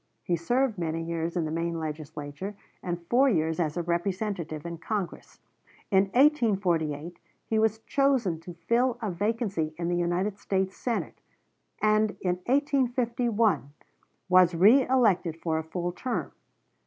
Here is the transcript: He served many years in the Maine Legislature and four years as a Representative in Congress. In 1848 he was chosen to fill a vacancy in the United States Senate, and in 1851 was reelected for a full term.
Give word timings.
He 0.23 0.35
served 0.35 0.79
many 0.79 1.03
years 1.03 1.37
in 1.37 1.45
the 1.45 1.51
Maine 1.51 1.77
Legislature 1.77 2.55
and 2.81 3.05
four 3.05 3.29
years 3.29 3.59
as 3.59 3.77
a 3.77 3.83
Representative 3.83 4.65
in 4.65 4.79
Congress. 4.79 5.39
In 5.91 6.05
1848 6.05 7.19
he 7.45 7.59
was 7.59 7.77
chosen 7.81 8.39
to 8.39 8.55
fill 8.67 8.97
a 8.99 9.11
vacancy 9.11 9.75
in 9.77 9.89
the 9.89 9.95
United 9.95 10.39
States 10.39 10.75
Senate, 10.75 11.21
and 11.83 12.17
in 12.19 12.37
1851 12.47 13.73
was 14.27 14.55
reelected 14.55 15.39
for 15.39 15.59
a 15.59 15.63
full 15.63 15.91
term. 15.91 16.31